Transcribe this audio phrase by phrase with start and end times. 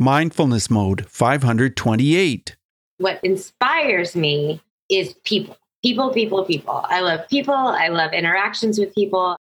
[0.00, 2.56] Mindfulness Mode 528.
[2.98, 5.56] What inspires me is people.
[5.84, 6.84] People, people, people.
[6.88, 7.54] I love people.
[7.54, 9.36] I love interactions with people.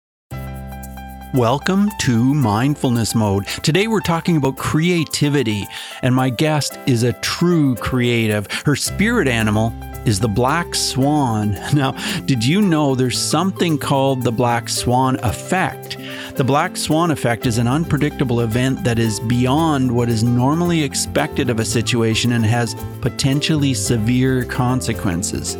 [1.33, 3.47] Welcome to Mindfulness Mode.
[3.63, 5.63] Today we're talking about creativity,
[6.03, 8.45] and my guest is a true creative.
[8.63, 9.73] Her spirit animal
[10.05, 11.57] is the black swan.
[11.73, 11.91] Now,
[12.25, 15.97] did you know there's something called the black swan effect?
[16.35, 21.49] The black swan effect is an unpredictable event that is beyond what is normally expected
[21.49, 25.57] of a situation and has potentially severe consequences.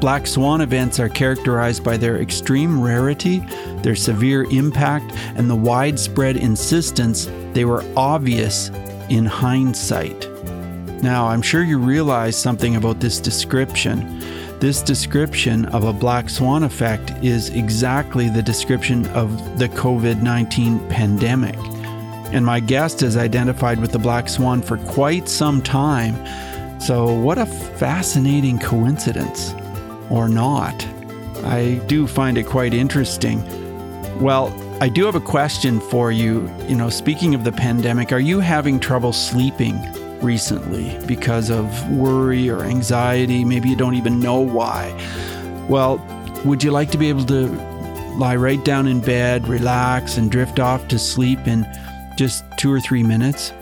[0.00, 3.40] Black swan events are characterized by their extreme rarity,
[3.82, 8.68] their severe impact, and the widespread insistence they were obvious
[9.08, 10.28] in hindsight.
[11.02, 14.18] Now, I'm sure you realize something about this description.
[14.58, 20.88] This description of a black swan effect is exactly the description of the COVID 19
[20.88, 21.56] pandemic.
[22.32, 26.16] And my guest has identified with the black swan for quite some time.
[26.80, 29.54] So, what a fascinating coincidence.
[30.10, 30.84] Or not.
[31.44, 33.40] I do find it quite interesting.
[34.20, 36.52] Well, I do have a question for you.
[36.66, 39.76] You know, speaking of the pandemic, are you having trouble sleeping
[40.22, 43.44] recently because of worry or anxiety.
[43.44, 44.92] Maybe you don't even know why.
[45.68, 45.98] Well,
[46.44, 47.46] would you like to be able to
[48.16, 51.66] lie right down in bed, relax, and drift off to sleep in
[52.16, 53.52] just two or three minutes?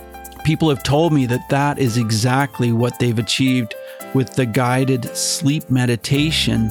[0.43, 3.75] People have told me that that is exactly what they've achieved
[4.13, 6.69] with the guided sleep meditation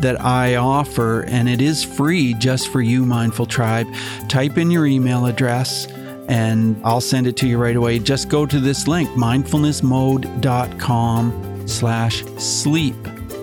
[0.00, 3.86] that I offer, and it is free just for you, Mindful Tribe.
[4.28, 5.88] Type in your email address
[6.28, 7.98] and I'll send it to you right away.
[7.98, 12.94] Just go to this link, mindfulnessmode.com slash sleep.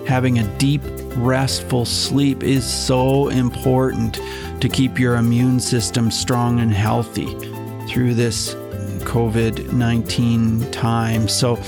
[0.06, 0.82] Having a deep,
[1.16, 4.18] restful sleep is so important
[4.60, 7.26] to keep your immune system strong and healthy
[7.88, 8.54] through this
[9.04, 11.28] COVID 19 time.
[11.28, 11.58] So,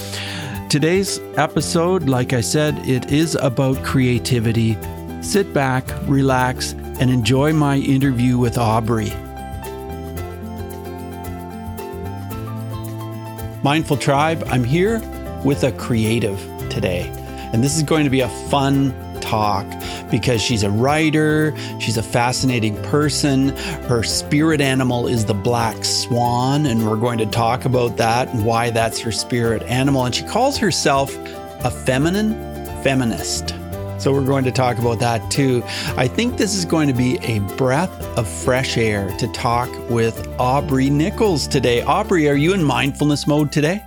[0.69, 4.77] today's episode, like I said, it is about creativity.
[5.23, 9.13] Sit back, relax, and enjoy my interview with Aubrey.
[13.67, 15.01] Mindful Tribe, I'm here
[15.45, 16.39] with a creative
[16.71, 17.11] today.
[17.53, 19.67] And this is going to be a fun talk
[20.09, 23.49] because she's a writer, she's a fascinating person.
[23.89, 28.45] Her spirit animal is the black swan, and we're going to talk about that and
[28.45, 30.05] why that's her spirit animal.
[30.05, 31.13] And she calls herself
[31.65, 32.35] a feminine
[32.85, 33.53] feminist.
[33.99, 35.63] So we're going to talk about that too.
[35.97, 40.29] I think this is going to be a breath of fresh air to talk with
[40.39, 41.83] Aubrey Nichols today.
[41.83, 43.83] Aubrey, are you in mindfulness mode today?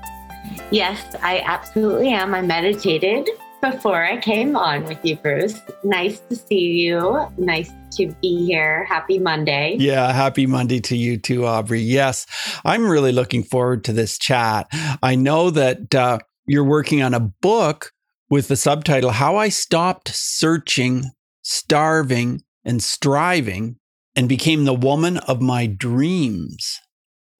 [0.71, 2.33] Yes, I absolutely am.
[2.33, 3.29] I meditated
[3.61, 5.59] before I came on with you, Bruce.
[5.83, 7.27] Nice to see you.
[7.37, 8.85] Nice to be here.
[8.85, 9.75] Happy Monday.
[9.79, 11.81] Yeah, happy Monday to you too, Aubrey.
[11.81, 12.25] Yes,
[12.63, 14.67] I'm really looking forward to this chat.
[15.03, 17.91] I know that uh, you're working on a book
[18.29, 21.05] with the subtitle How I Stopped Searching,
[21.41, 23.77] Starving, and Striving
[24.15, 26.79] and Became the Woman of My Dreams.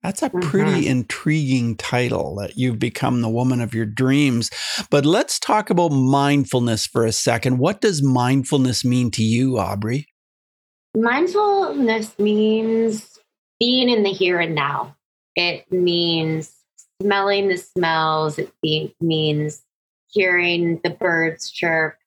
[0.01, 0.91] That's a pretty mm-hmm.
[0.91, 4.49] intriguing title that you've become the woman of your dreams.
[4.89, 7.57] But let's talk about mindfulness for a second.
[7.57, 10.07] What does mindfulness mean to you, Aubrey?
[10.95, 13.19] Mindfulness means
[13.59, 14.95] being in the here and now.
[15.35, 16.53] It means
[17.01, 18.39] smelling the smells.
[18.39, 19.61] It means
[20.11, 21.97] hearing the birds chirp,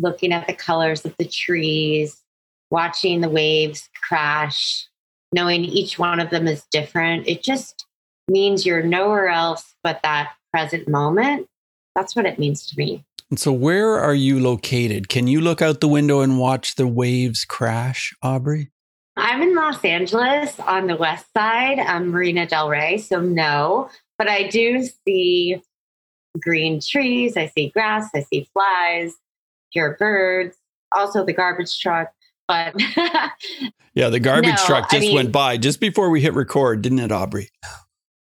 [0.00, 2.22] looking at the colors of the trees,
[2.70, 4.86] watching the waves crash,
[5.32, 7.26] knowing each one of them is different.
[7.28, 7.86] It just
[8.28, 11.46] means you're nowhere else but that present moment.
[11.94, 13.04] That's what it means to me.
[13.30, 15.08] And so, where are you located?
[15.08, 18.70] Can you look out the window and watch the waves crash, Aubrey?
[19.16, 22.98] I'm in Los Angeles on the west side, um, Marina Del Rey.
[22.98, 25.60] So, no, but I do see
[26.40, 29.14] green trees, I see grass, I see flies,
[29.70, 30.56] hear birds,
[30.92, 32.12] also the garbage truck.
[32.48, 32.74] But
[33.94, 36.82] yeah, the garbage no, truck just I mean, went by just before we hit record,
[36.82, 37.50] didn't it, Aubrey?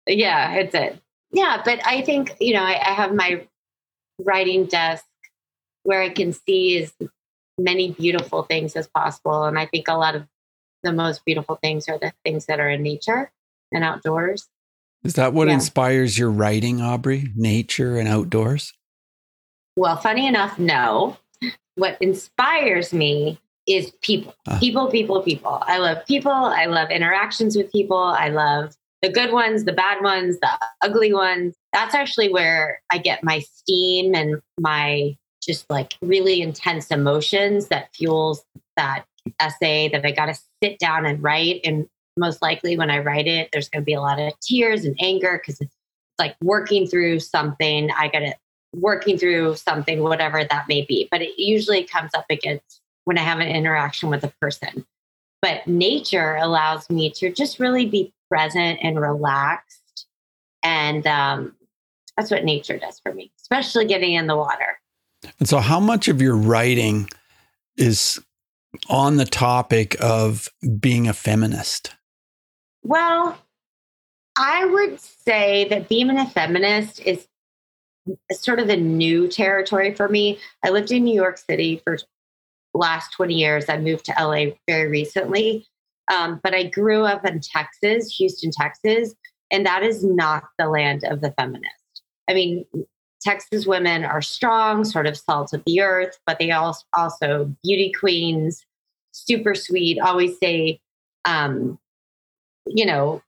[0.07, 0.99] Yeah, it did.
[1.31, 3.45] Yeah, but I think, you know, I, I have my
[4.19, 5.05] writing desk
[5.83, 6.93] where I can see as
[7.57, 9.45] many beautiful things as possible.
[9.45, 10.27] And I think a lot of
[10.83, 13.31] the most beautiful things are the things that are in nature
[13.71, 14.47] and outdoors.
[15.03, 15.55] Is that what yeah.
[15.55, 17.31] inspires your writing, Aubrey?
[17.35, 18.73] Nature and outdoors?
[19.75, 21.17] Well, funny enough, no.
[21.75, 24.35] What inspires me is people.
[24.47, 24.59] Uh.
[24.59, 25.63] People, people, people.
[25.65, 26.31] I love people.
[26.31, 27.97] I love interactions with people.
[27.97, 30.49] I love the good ones, the bad ones, the
[30.81, 31.55] ugly ones.
[31.71, 37.95] That's actually where I get my steam and my just like really intense emotions that
[37.95, 38.43] fuels
[38.75, 39.05] that
[39.39, 41.87] essay that I got to sit down and write and
[42.19, 44.95] most likely when I write it, there's going to be a lot of tears and
[45.01, 45.75] anger because it's
[46.19, 47.89] like working through something.
[47.97, 48.35] I got it
[48.75, 51.07] working through something, whatever that may be.
[51.09, 54.85] But it usually comes up against when I have an interaction with a person.
[55.41, 60.05] But nature allows me to just really be present and relaxed.
[60.61, 61.55] And um,
[62.17, 64.79] that's what nature does for me, especially getting in the water.
[65.39, 67.09] And so, how much of your writing
[67.77, 68.19] is
[68.89, 70.49] on the topic of
[70.79, 71.95] being a feminist?
[72.83, 73.37] Well,
[74.37, 77.27] I would say that being a feminist is
[78.31, 80.39] sort of a new territory for me.
[80.63, 81.97] I lived in New York City for
[82.73, 83.65] last 20 years.
[83.69, 85.67] I moved to LA very recently.
[86.13, 89.13] Um, but I grew up in Texas, Houston, Texas,
[89.51, 92.01] and that is not the land of the feminist.
[92.27, 92.65] I mean,
[93.21, 97.91] Texas women are strong, sort of salt of the earth, but they also also beauty
[97.91, 98.65] queens,
[99.11, 100.79] super sweet, always say,
[101.25, 101.77] um,
[102.69, 103.21] you know,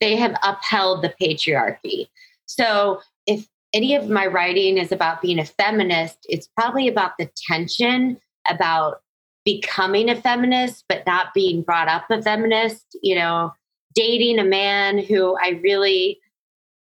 [0.00, 2.08] they have upheld the patriarchy.
[2.46, 7.30] So if any of my writing is about being a feminist, it's probably about the
[7.48, 8.18] tension
[8.48, 9.00] about
[9.44, 13.52] becoming a feminist, but not being brought up a feminist, you know,
[13.94, 16.20] dating a man who I really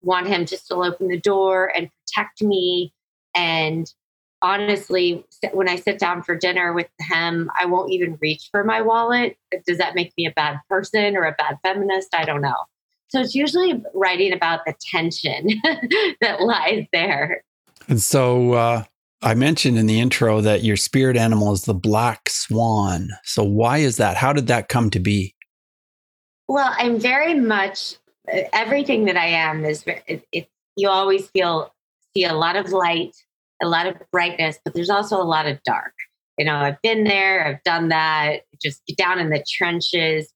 [0.01, 2.93] want him to open the door and protect me.
[3.33, 3.91] And
[4.41, 8.81] honestly, when I sit down for dinner with him, I won't even reach for my
[8.81, 9.37] wallet.
[9.65, 12.13] Does that make me a bad person or a bad feminist?
[12.13, 12.55] I don't know.
[13.09, 15.49] So it's usually writing about the tension
[16.21, 17.43] that lies there.
[17.87, 18.83] And so uh,
[19.21, 23.09] I mentioned in the intro that your spirit animal is the black swan.
[23.23, 24.17] So why is that?
[24.17, 25.35] How did that come to be?
[26.47, 27.95] Well, I'm very much
[28.53, 31.73] everything that I am is it, it, you always feel
[32.15, 33.15] see a lot of light,
[33.61, 35.93] a lot of brightness, but there's also a lot of dark.
[36.37, 38.41] You know, I've been there, I've done that.
[38.61, 40.33] Just down in the trenches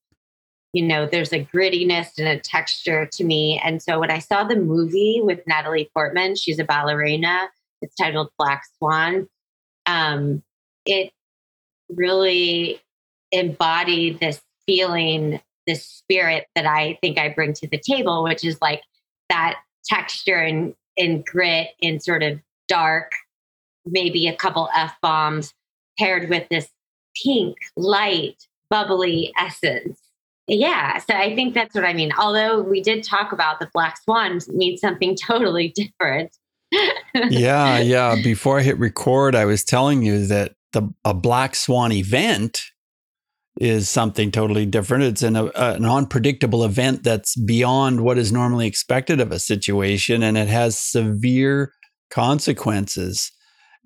[0.75, 3.61] you know, there's a grittiness and a texture to me.
[3.63, 7.47] And so when I saw the movie with Natalie Portman, she's a ballerina,
[7.81, 9.29] it's titled Black Swan.
[9.85, 10.43] Um,
[10.85, 11.13] it
[11.87, 12.81] really
[13.31, 18.57] embodied this feeling, this spirit that I think I bring to the table, which is
[18.61, 18.81] like
[19.29, 19.55] that
[19.85, 23.11] texture and, and grit and sort of dark,
[23.85, 25.53] maybe a couple F bombs
[25.97, 26.69] paired with this
[27.23, 28.35] pink, light,
[28.69, 29.99] bubbly essence
[30.47, 32.11] yeah, so I think that's what I mean.
[32.19, 36.35] Although we did talk about the black swan means something totally different.
[37.29, 38.15] yeah, yeah.
[38.23, 42.61] Before I hit record, I was telling you that the a black swan event
[43.59, 45.05] is something totally different.
[45.05, 50.21] It's an, a, an unpredictable event that's beyond what is normally expected of a situation,
[50.21, 51.71] and it has severe
[52.09, 53.31] consequences.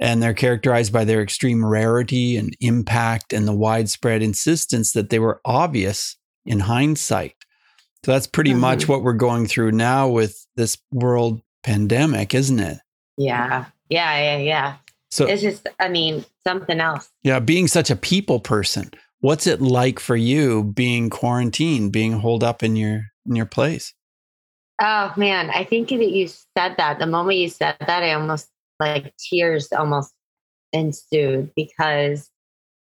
[0.01, 5.19] And they're characterized by their extreme rarity and impact and the widespread insistence that they
[5.19, 7.35] were obvious in hindsight.
[8.05, 8.61] So that's pretty mm-hmm.
[8.61, 12.77] much what we're going through now with this world pandemic, isn't it?
[13.17, 13.65] Yeah.
[13.89, 14.21] Yeah.
[14.21, 14.37] Yeah.
[14.37, 14.75] Yeah.
[15.11, 17.09] So it's just, I mean, something else.
[17.23, 17.39] Yeah.
[17.39, 22.63] Being such a people person, what's it like for you being quarantined, being holed up
[22.63, 23.93] in your, in your place?
[24.81, 28.49] Oh man, I think that you said that the moment you said that, I almost
[28.79, 30.13] like tears almost
[30.71, 32.29] ensued because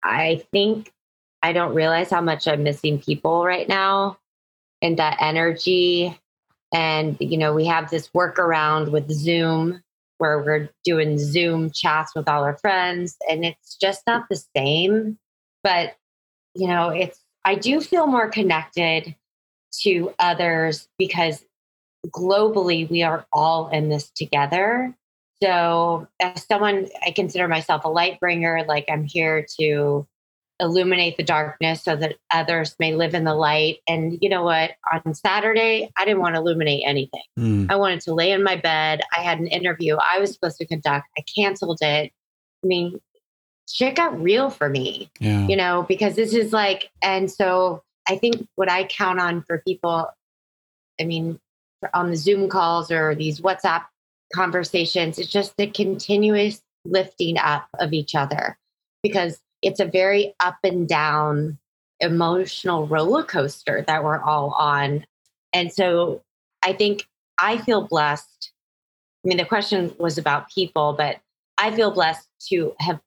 [0.04, 0.94] I think
[1.42, 4.18] I don't realize how much I'm missing people right now
[4.82, 6.18] and that energy.
[6.74, 9.84] And, you know, we have this workaround with Zoom
[10.20, 15.18] where we're doing Zoom chats with all our friends, and it's just not the same.
[15.64, 15.96] But,
[16.56, 19.16] you know, it's, I do feel more connected
[19.82, 21.44] to others because
[22.08, 24.96] globally we are all in this together.
[25.42, 30.08] So, as someone, I consider myself a light bringer, like I'm here to
[30.60, 33.80] illuminate the darkness so that others may live in the light.
[33.88, 34.72] And you know what?
[34.94, 37.24] On Saturday, I didn't want to illuminate anything.
[37.38, 37.72] Mm.
[37.72, 39.02] I wanted to lay in my bed.
[39.18, 41.08] I had an interview I was supposed to conduct.
[41.18, 42.12] I canceled it.
[42.64, 43.00] I mean,
[43.70, 45.48] shit got real for me, yeah.
[45.48, 49.62] you know, because this is like, and so I think what I count on for
[49.68, 50.08] people,
[51.00, 51.40] I mean,
[51.94, 53.84] on the Zoom calls or these WhatsApp
[54.34, 58.58] conversations, it's just the continuous lifting up of each other
[59.02, 61.58] because it's a very up and down
[62.00, 65.06] emotional roller coaster that we're all on.
[65.54, 66.22] And so
[66.64, 67.08] I think
[67.40, 68.52] I feel blessed.
[69.24, 71.18] I mean, the question was about people, but
[71.58, 73.00] I feel blessed to have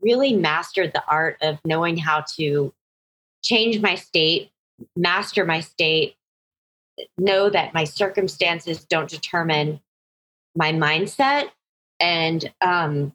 [0.00, 2.72] really mastered the art of knowing how to
[3.42, 4.50] change my state,
[4.96, 6.14] master my state,
[7.18, 9.80] know that my circumstances don't determine
[10.56, 11.50] my mindset,
[12.00, 13.12] and um,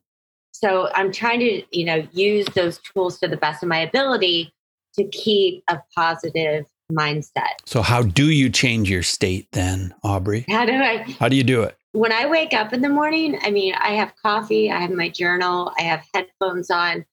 [0.51, 4.53] so I'm trying to, you know, use those tools to the best of my ability
[4.97, 7.55] to keep a positive mindset.
[7.65, 10.45] So, how do you change your state then, Aubrey?
[10.49, 10.97] How do I?
[11.19, 11.77] How do you do it?
[11.91, 15.09] When I wake up in the morning, I mean, I have coffee, I have my
[15.09, 17.05] journal, I have headphones on,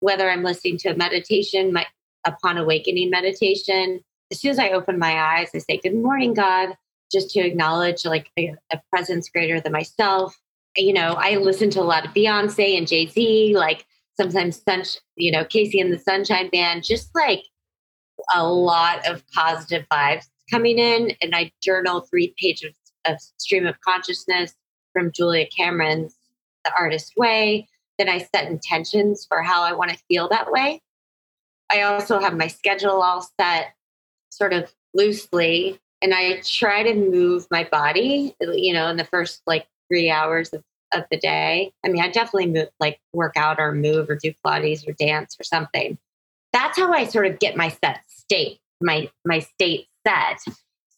[0.00, 1.86] whether I'm listening to a meditation, my
[2.24, 4.00] upon awakening meditation.
[4.30, 6.76] As soon as I open my eyes, I say, Good morning, God,
[7.10, 10.38] just to acknowledge like a, a presence greater than myself.
[10.76, 14.82] You know, I listen to a lot of Beyonce and Jay Z, like sometimes, sun,
[15.16, 17.42] you know, KC and the Sunshine Band, just like
[18.34, 21.12] a lot of positive vibes coming in.
[21.22, 22.74] And I journal three pages
[23.06, 24.54] of stream of consciousness
[24.92, 26.16] from Julia Cameron's
[26.64, 27.68] The Artist Way.
[27.98, 30.82] Then I set intentions for how I want to feel that way.
[31.70, 33.74] I also have my schedule all set
[34.30, 39.42] sort of loosely and I try to move my body, you know, in the first
[39.46, 40.62] like three hours of,
[40.94, 41.72] of the day.
[41.84, 45.36] I mean, I definitely move, like work out or move or do Pilates or dance
[45.38, 45.98] or something.
[46.52, 50.40] That's how I sort of get my set state, my my state set.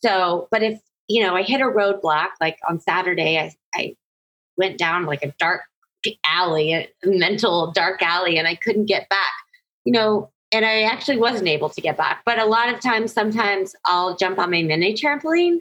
[0.05, 3.97] So, but if you know, I hit a roadblock like on Saturday, I, I
[4.57, 5.63] went down like a dark
[6.25, 9.33] alley, a mental dark alley, and I couldn't get back.
[9.85, 12.23] You know, and I actually wasn't able to get back.
[12.25, 15.59] But a lot of times, sometimes I'll jump on my mini trampoline.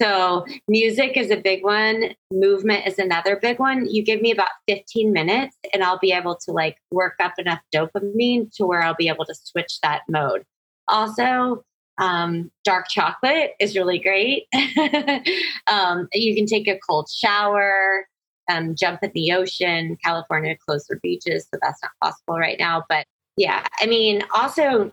[0.00, 2.14] So, music is a big one.
[2.30, 3.88] Movement is another big one.
[3.88, 7.60] You give me about 15 minutes, and I'll be able to like work up enough
[7.74, 10.44] dopamine to where I'll be able to switch that mode.
[10.88, 11.64] Also,
[11.98, 14.46] um, dark chocolate is really great.
[15.66, 18.06] um, you can take a cold shower,
[18.50, 19.96] um, jump in the ocean.
[20.04, 22.84] California closed their beaches, so that's not possible right now.
[22.88, 24.92] But yeah, I mean, also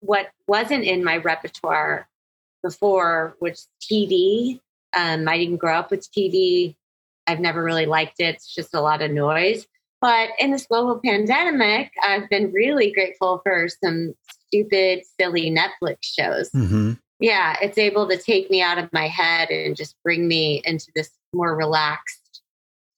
[0.00, 2.08] what wasn't in my repertoire
[2.62, 4.60] before was TV.
[4.94, 6.74] Um, I didn't grow up with TV.
[7.26, 8.34] I've never really liked it.
[8.34, 9.66] It's just a lot of noise.
[10.00, 14.14] But in this global pandemic, I've been really grateful for some
[14.48, 16.50] stupid, silly Netflix shows.
[16.50, 16.94] Mm-hmm.
[17.20, 20.88] Yeah, it's able to take me out of my head and just bring me into
[20.96, 22.42] this more relaxed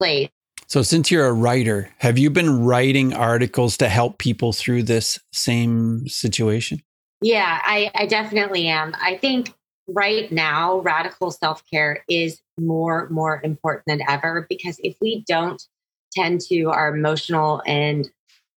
[0.01, 0.31] place.
[0.67, 5.19] So, since you're a writer, have you been writing articles to help people through this
[5.33, 6.81] same situation?
[7.21, 8.95] Yeah, I, I definitely am.
[9.01, 9.55] I think
[9.89, 15.63] right now, radical self care is more more important than ever because if we don't
[16.13, 18.09] tend to our emotional and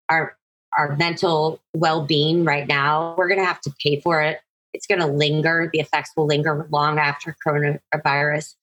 [0.10, 0.38] our
[0.78, 4.40] our mental well-being right now, we're going to have to pay for it.
[4.74, 5.70] It's going to linger.
[5.74, 8.54] The effects will linger long after coronavirus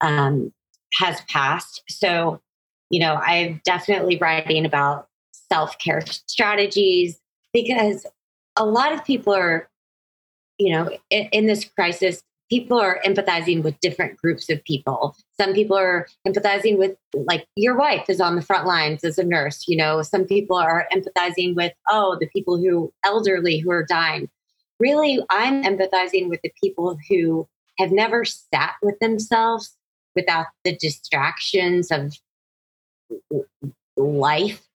[0.00, 0.52] um,
[0.92, 1.82] has passed.
[1.88, 2.40] So
[2.90, 5.08] you know, I'm definitely writing about
[5.50, 7.18] self care strategies
[7.52, 8.06] because
[8.56, 9.68] a lot of people are,
[10.58, 15.14] you know, in, in, this crisis, people are empathizing with different groups of people.
[15.38, 19.24] Some people are empathizing with, like, your wife is on the front lines as a
[19.24, 19.64] nurse.
[19.68, 24.28] You know, some people are empathizing with, oh, the people who elderly who are dying.
[24.78, 29.76] Really, I'm empathizing with the people who have never sat with themselves
[30.14, 32.16] without the distractions of
[33.96, 34.66] life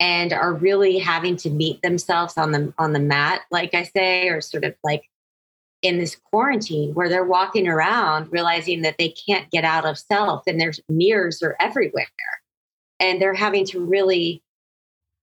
[0.00, 4.28] and are really having to meet themselves on the on the mat like i say
[4.28, 5.08] or sort of like
[5.82, 10.42] in this quarantine where they're walking around realizing that they can't get out of self
[10.46, 12.06] and there's mirrors are everywhere.
[13.00, 14.42] And they're having to really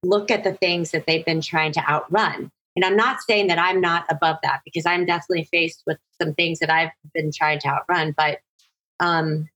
[0.01, 2.51] look at the things that they've been trying to outrun.
[2.75, 6.33] And i'm not saying that i'm not above that because i'm definitely faced with some
[6.33, 8.39] things that i've been trying to outrun but
[8.99, 9.47] um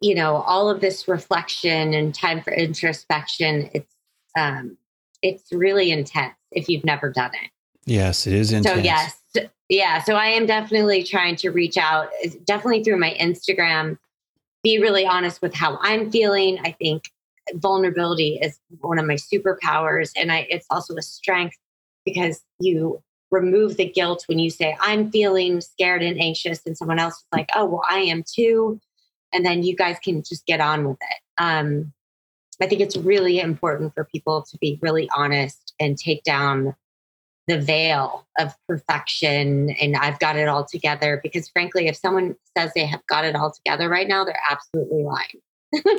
[0.00, 3.94] you know all of this reflection and time for introspection it's
[4.36, 4.76] um
[5.22, 7.50] it's really intense if you've never done it.
[7.84, 8.76] Yes it is intense.
[8.76, 9.20] so yes
[9.68, 12.08] yeah so i am definitely trying to reach out
[12.44, 13.98] definitely through my instagram
[14.62, 16.58] be really honest with how i'm feeling.
[16.64, 17.04] I think
[17.54, 21.56] vulnerability is one of my superpowers and i it's also a strength
[22.04, 26.98] because you remove the guilt when you say i'm feeling scared and anxious and someone
[26.98, 28.80] else is like oh well i am too
[29.36, 31.42] and then you guys can just get on with it.
[31.42, 31.92] Um,
[32.60, 36.74] I think it's really important for people to be really honest and take down
[37.46, 41.20] the veil of perfection and I've got it all together.
[41.22, 45.04] Because frankly, if someone says they have got it all together right now, they're absolutely
[45.04, 45.98] lying.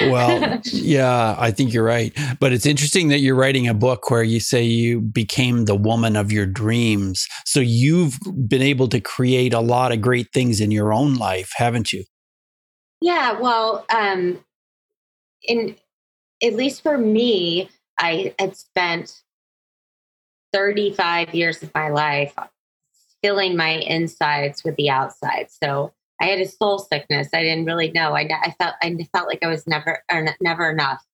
[0.10, 2.16] well, yeah, I think you're right.
[2.40, 6.16] But it's interesting that you're writing a book where you say you became the woman
[6.16, 7.28] of your dreams.
[7.44, 8.18] So you've
[8.48, 12.04] been able to create a lot of great things in your own life, haven't you?
[13.00, 14.44] Yeah, well, um,
[15.42, 15.76] in
[16.42, 19.22] at least for me, I had spent
[20.52, 22.34] 35 years of my life
[23.22, 25.48] filling my insides with the outside.
[25.50, 27.28] So I had a soul sickness.
[27.32, 28.14] I didn't really know.
[28.14, 30.02] I, I felt I felt like I was never
[30.40, 31.04] never enough.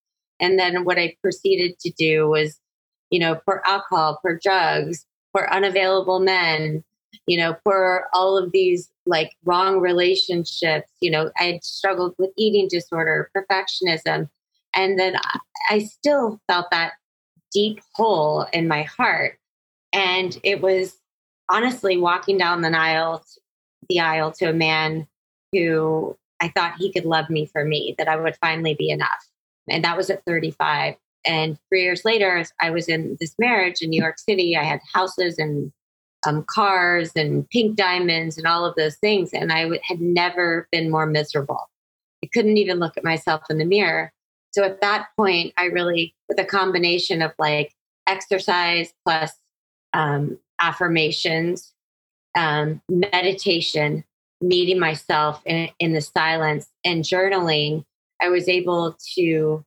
[0.41, 2.59] And then what I proceeded to do was,
[3.11, 6.85] you know, pour alcohol, pour drugs, for unavailable men,
[7.27, 10.91] you know, for all of these like wrong relationships.
[11.01, 14.29] You know, I had struggled with eating disorder, perfectionism.
[14.75, 15.17] And then
[15.71, 16.95] I, still felt that
[17.53, 19.39] deep hole in my heart.
[19.93, 20.97] And it was
[21.51, 23.25] honestly walking down the aisle,
[23.89, 25.07] the aisle to a man
[25.53, 29.29] who I thought he could love me for me, that I would finally be enough.
[29.69, 30.97] And that was at 35.
[31.25, 34.57] And three years later, I was in this marriage in New York City.
[34.57, 35.73] I had houses and
[36.27, 39.31] um, cars and pink diamonds and all of those things.
[39.33, 41.69] And I w- had never been more miserable.
[42.23, 44.13] I couldn't even look at myself in the mirror.
[44.53, 47.75] So at that point, I really, with a combination of like
[48.07, 49.33] exercise plus
[49.93, 51.73] um, affirmations,
[52.37, 54.05] um, meditation,
[54.41, 57.85] meeting myself in, in the silence, and journaling,
[58.21, 59.65] I was able to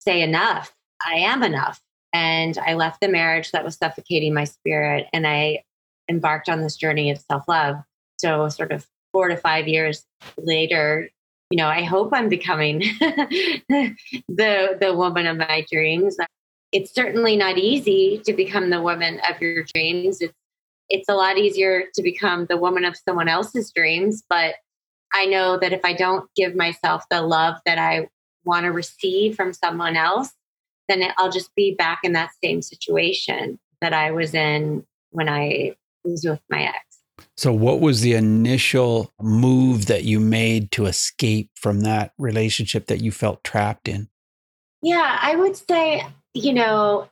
[0.00, 0.72] say enough
[1.04, 1.80] I am enough.
[2.12, 5.62] And I left the marriage that was suffocating my spirit and I
[6.08, 7.76] embarked on this journey of self love.
[8.18, 10.04] So, sort of four to five years
[10.36, 11.08] later,
[11.50, 13.96] you know, I hope I'm becoming the
[14.28, 16.16] the woman of my dreams.
[16.72, 20.20] It's certainly not easy to become the woman of your dreams.
[20.20, 20.34] It's
[20.90, 24.54] it's a lot easier to become the woman of someone else's dreams, but
[25.12, 28.08] I know that if I don't give myself the love that I
[28.44, 30.30] want to receive from someone else,
[30.88, 35.76] then I'll just be back in that same situation that I was in when I
[36.04, 36.78] was with my ex.
[37.36, 43.00] So, what was the initial move that you made to escape from that relationship that
[43.00, 44.08] you felt trapped in?
[44.82, 47.08] Yeah, I would say, you know,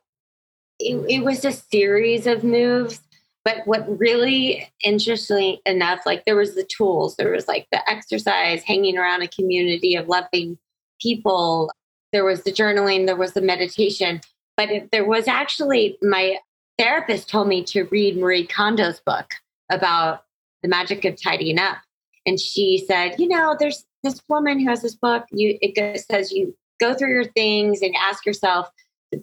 [0.78, 3.00] it, it was a series of moves.
[3.44, 8.64] But what really interestingly enough, like there was the tools, there was like the exercise,
[8.64, 10.58] hanging around a community of loving
[11.00, 11.70] people,
[12.12, 14.20] there was the journaling, there was the meditation,
[14.56, 16.38] but there was actually my
[16.78, 19.26] therapist told me to read Marie Kondo's book
[19.70, 20.24] about
[20.62, 21.78] the magic of tidying up.
[22.26, 25.24] And she said, you know, there's this woman who has this book.
[25.30, 28.68] You it says you go through your things and ask yourself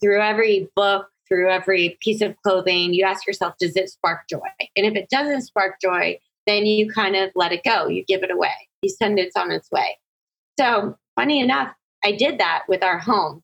[0.01, 4.39] through every book, through every piece of clothing, you ask yourself, does it spark joy?
[4.75, 7.87] And if it doesn't spark joy, then you kind of let it go.
[7.87, 8.53] You give it away.
[8.81, 9.97] You send it on its way.
[10.59, 13.43] So funny enough, I did that with our home.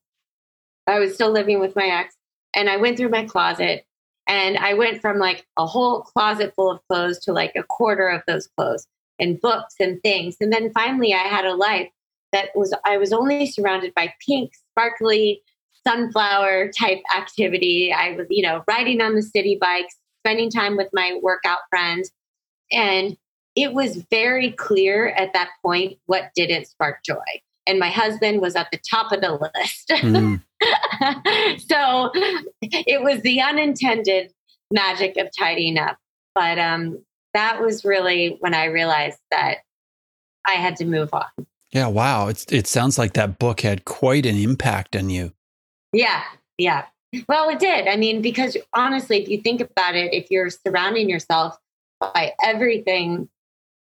[0.87, 2.15] I was still living with my ex,
[2.53, 3.85] and I went through my closet
[4.29, 8.07] and I went from like a whole closet full of clothes to like a quarter
[8.07, 8.85] of those clothes
[9.17, 10.37] and books and things.
[10.39, 11.89] And then finally, I had a life
[12.31, 15.41] that was, I was only surrounded by pink, sparkly,
[15.85, 17.91] sunflower type activity.
[17.91, 22.11] I was, you know, riding on the city bikes, spending time with my workout friends.
[22.71, 23.17] And
[23.55, 27.15] it was very clear at that point what didn't spark joy
[27.69, 29.93] and my husband was at the top of the list.
[29.99, 30.41] Mm.
[31.69, 32.11] so
[32.61, 34.33] it was the unintended
[34.71, 35.97] magic of tidying up.
[36.35, 37.03] But um,
[37.33, 39.59] that was really when I realized that
[40.47, 41.25] I had to move on.
[41.71, 42.27] Yeah, wow.
[42.27, 45.31] It's, it sounds like that book had quite an impact on you.
[45.93, 46.23] Yeah,
[46.57, 46.85] yeah.
[47.27, 47.87] Well, it did.
[47.87, 51.57] I mean, because honestly, if you think about it, if you're surrounding yourself
[51.99, 53.29] by everything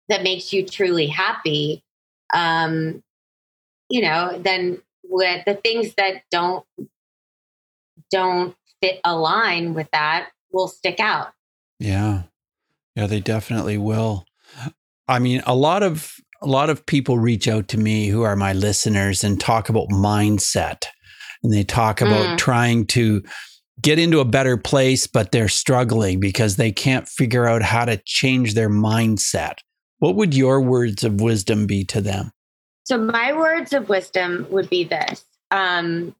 [0.09, 1.83] that makes you truly happy,
[2.33, 3.03] um,
[3.89, 6.65] you know, then with the things that don't
[8.11, 11.33] don't fit align with that will stick out.
[11.79, 12.23] Yeah.
[12.95, 14.25] Yeah, they definitely will.
[15.07, 18.35] I mean, a lot of a lot of people reach out to me who are
[18.35, 20.85] my listeners and talk about mindset.
[21.43, 22.37] And they talk about mm.
[22.37, 23.23] trying to
[23.81, 28.01] get into a better place, but they're struggling because they can't figure out how to
[28.05, 29.59] change their mindset.
[29.99, 32.31] What would your words of wisdom be to them?
[32.87, 36.15] So, my words of wisdom would be this um,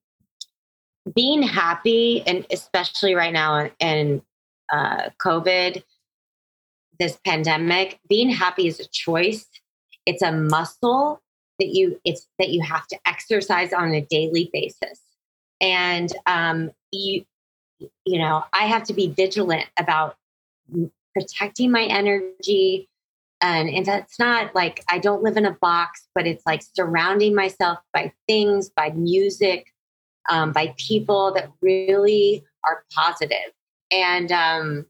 [1.15, 4.21] being happy, and especially right now in
[4.73, 5.81] uh, COVID,
[6.99, 9.45] this pandemic, being happy is a choice.
[10.05, 11.21] It's a muscle
[11.57, 14.99] that you it's that you have to exercise on a daily basis,
[15.61, 17.23] and um, you
[18.03, 20.17] you know I have to be vigilant about
[21.15, 22.89] protecting my energy,
[23.41, 27.35] and and that's not like i don't live in a box but it's like surrounding
[27.35, 29.67] myself by things by music
[30.29, 33.53] um, by people that really are positive.
[33.91, 34.85] And um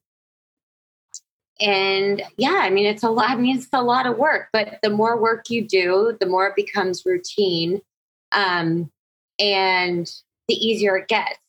[1.59, 4.77] and yeah i mean it's a lot i mean it's a lot of work but
[4.83, 7.81] the more work you do the more it becomes routine
[8.35, 8.91] um
[9.39, 10.11] and
[10.47, 11.39] the easier it gets.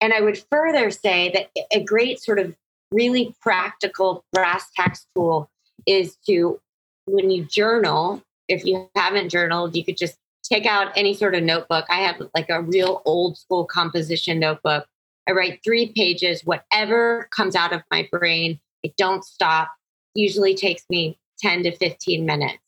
[0.00, 2.56] And i would further say that a great sort of
[2.92, 5.50] really practical brass tacks tool
[5.86, 6.60] is to
[7.06, 11.42] when you journal, if you haven't journaled, you could just take out any sort of
[11.42, 11.84] notebook.
[11.88, 14.86] I have like a real old school composition notebook
[15.28, 18.58] I write three pages, whatever comes out of my brain.
[18.84, 19.70] I don't stop.
[20.14, 22.58] Usually takes me 10 to 15 minutes.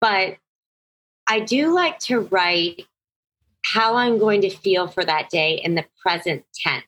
[0.00, 0.36] But
[1.26, 2.84] I do like to write
[3.64, 6.84] how I'm going to feel for that day in the present tense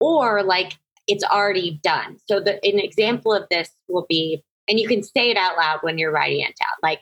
[0.00, 2.16] or like it's already done.
[2.26, 5.80] So the an example of this will be and you can say it out loud
[5.82, 6.78] when you're writing it down.
[6.82, 7.00] Like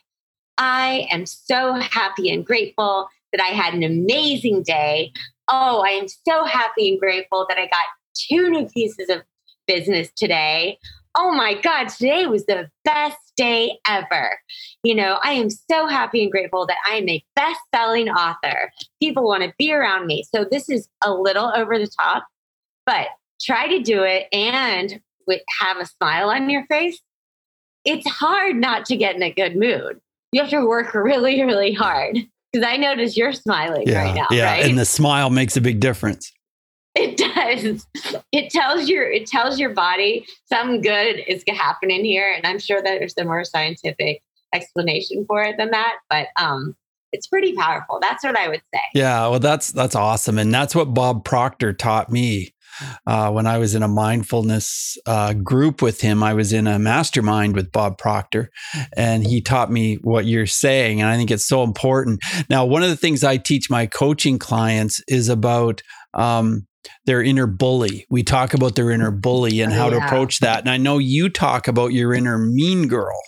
[0.58, 5.12] I am so happy and grateful that I had an amazing day.
[5.50, 9.22] Oh, I am so happy and grateful that I got two new pieces of
[9.66, 10.78] business today.
[11.14, 14.38] Oh my God, today was the best day ever.
[14.82, 18.70] You know, I am so happy and grateful that I am a best selling author.
[19.00, 20.24] People want to be around me.
[20.34, 22.24] So this is a little over the top,
[22.86, 23.08] but
[23.40, 25.00] try to do it and
[25.60, 27.00] have a smile on your face.
[27.84, 30.00] It's hard not to get in a good mood.
[30.32, 32.16] You have to work really, really hard
[32.52, 34.26] because I notice you're smiling yeah, right now.
[34.30, 34.64] Yeah, right?
[34.64, 36.32] and the smile makes a big difference.
[36.94, 37.86] It does.
[38.32, 42.82] It tells your it tells your body something good is happening here, and I'm sure
[42.82, 44.22] that there's a more scientific
[44.54, 45.96] explanation for it than that.
[46.10, 46.76] But um,
[47.12, 47.98] it's pretty powerful.
[48.00, 48.82] That's what I would say.
[48.94, 52.51] Yeah, well, that's that's awesome, and that's what Bob Proctor taught me
[53.06, 56.22] uh, when I was in a mindfulness uh, group with him.
[56.22, 58.50] I was in a mastermind with Bob Proctor,
[58.96, 62.20] and he taught me what you're saying, and I think it's so important.
[62.48, 65.82] Now, one of the things I teach my coaching clients is about
[66.14, 66.66] um,
[67.06, 68.06] their inner bully.
[68.10, 69.98] We talk about their inner bully and how yeah.
[69.98, 70.60] to approach that.
[70.60, 73.18] And I know you talk about your inner mean girl.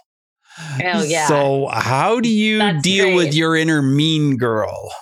[0.56, 1.26] Hell yeah.
[1.26, 3.16] So, how do you That's deal great.
[3.16, 4.92] with your inner mean girl?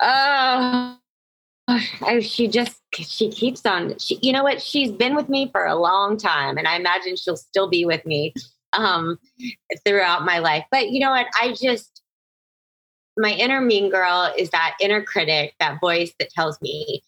[0.00, 0.91] Oh,
[2.02, 3.98] uh, she just she keeps on.
[3.98, 4.62] She, you know what?
[4.62, 8.04] She's been with me for a long time, and I imagine she'll still be with
[8.06, 8.34] me
[8.72, 9.18] um,
[9.84, 10.64] throughout my life.
[10.70, 11.26] But you know what?
[11.40, 12.02] I just
[13.16, 17.02] my inner mean girl is that inner critic, that voice that tells me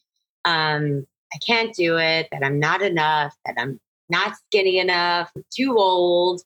[0.44, 5.76] um, I can't do it, that I'm not enough, that I'm not skinny enough, too
[5.76, 6.42] old.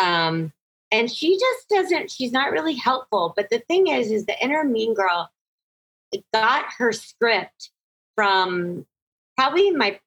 [0.00, 0.52] Um,
[0.90, 3.32] and she just doesn't, she's not really helpful.
[3.36, 5.28] But the thing is, is the inner mean girl
[6.32, 7.70] got her script
[8.14, 8.86] from
[9.36, 9.98] probably my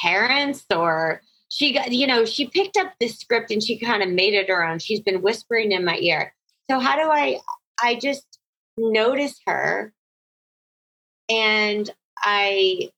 [0.00, 4.08] parents or she got, you know, she picked up this script and she kind of
[4.08, 4.78] made it her own.
[4.78, 6.34] She's been whispering in my ear.
[6.70, 7.40] So how do I,
[7.82, 8.38] I just
[8.78, 9.92] notice her
[11.28, 12.90] and I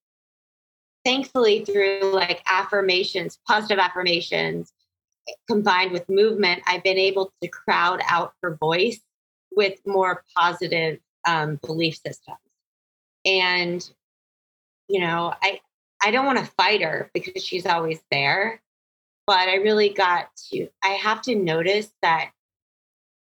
[1.05, 4.73] thankfully through like affirmations, positive affirmations
[5.49, 9.01] combined with movement, I've been able to crowd out her voice
[9.57, 12.39] with more positive um, belief systems.
[13.25, 13.89] And,
[14.89, 15.61] you know, I,
[16.03, 18.61] I don't want to fight her because she's always there,
[19.27, 22.31] but I really got to, I have to notice that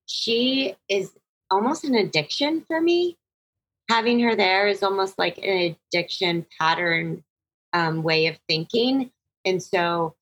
[0.06, 1.12] she is
[1.50, 3.16] almost an addiction for me
[3.88, 7.22] having her there is almost like an addiction pattern
[7.72, 9.10] um, way of thinking.
[9.44, 10.14] And so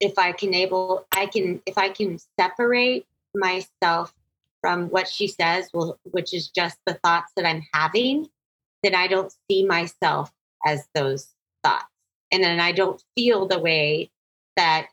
[0.00, 4.12] if I can able, I can, if I can separate myself
[4.60, 8.28] from what she says, well, which is just the thoughts that I'm having,
[8.82, 10.32] then I don't see myself
[10.66, 11.28] as those
[11.62, 11.86] thoughts.
[12.30, 14.10] And then I don't feel the way
[14.56, 14.88] that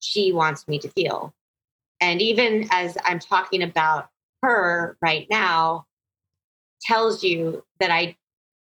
[0.00, 1.34] she wants me to feel.
[2.00, 4.08] And even as I'm talking about
[4.42, 5.86] her right now,
[6.82, 8.16] tells you that I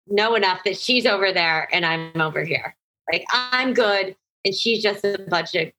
[0.06, 2.74] know enough that she's over there and I'm over here.
[3.12, 5.70] Like I'm good and she's just a bunch of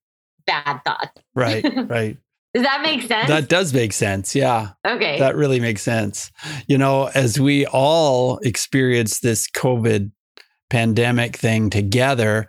[0.45, 1.21] bad thoughts.
[1.35, 2.17] Right, right.
[2.58, 3.28] Does that make sense?
[3.28, 4.36] That does make sense.
[4.36, 4.70] Yeah.
[4.86, 5.20] Okay.
[5.20, 6.32] That really makes sense.
[6.67, 10.12] You know, as we all experience this COVID
[10.70, 12.48] pandemic thing together,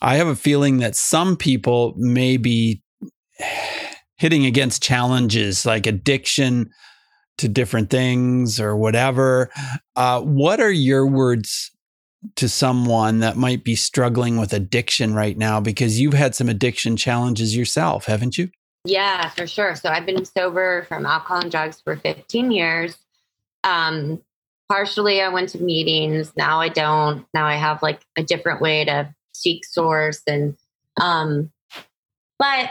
[0.00, 2.82] I have a feeling that some people may be
[4.16, 6.70] hitting against challenges like addiction,
[7.38, 9.50] to different things or whatever.
[9.96, 11.70] Uh, what are your words
[12.34, 15.60] to someone that might be struggling with addiction right now?
[15.60, 18.48] Because you've had some addiction challenges yourself, haven't you?
[18.84, 19.74] Yeah, for sure.
[19.74, 22.96] So I've been sober from alcohol and drugs for 15 years.
[23.64, 24.22] Um,
[24.68, 26.32] partially, I went to meetings.
[26.36, 27.26] Now I don't.
[27.34, 30.22] Now I have like a different way to seek source.
[30.26, 30.56] And,
[31.00, 31.50] um,
[32.38, 32.70] but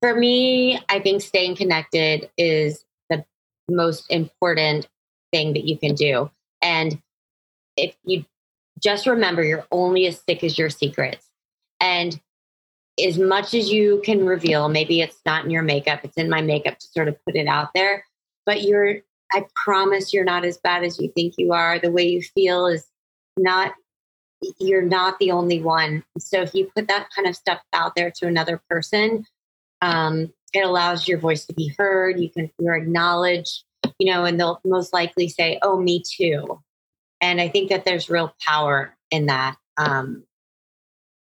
[0.00, 3.24] for me, I think staying connected is the
[3.68, 4.88] most important
[5.32, 6.30] thing that you can do.
[6.62, 7.00] And
[7.76, 8.24] if you
[8.80, 11.26] just remember, you're only as sick as your secrets.
[11.80, 12.20] And
[13.04, 16.42] as much as you can reveal, maybe it's not in your makeup, it's in my
[16.42, 18.04] makeup to sort of put it out there,
[18.46, 18.96] but you're,
[19.32, 21.78] I promise you're not as bad as you think you are.
[21.78, 22.86] The way you feel is
[23.36, 23.74] not,
[24.58, 26.04] you're not the only one.
[26.18, 29.24] So if you put that kind of stuff out there to another person,
[29.82, 32.18] um, it allows your voice to be heard.
[32.18, 33.64] You can you're acknowledged,
[33.98, 36.60] you know, and they'll most likely say, "Oh, me too."
[37.20, 39.56] And I think that there's real power in that.
[39.76, 40.24] Um,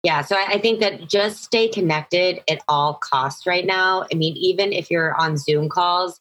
[0.04, 4.06] yeah, so I, think that just stay connected at all costs right now.
[4.12, 6.20] I mean, even if you're on Zoom calls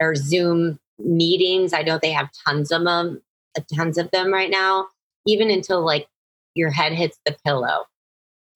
[0.00, 3.20] or Zoom meetings, I know they have tons of them,
[3.58, 4.86] uh, tons of them right now.
[5.26, 6.06] Even until like
[6.54, 7.84] your head hits the pillow,